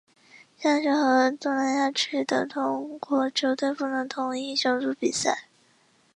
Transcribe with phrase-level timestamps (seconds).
[0.57, 5.43] 西亚区和东南亚区的同国球队不能同一小组比赛。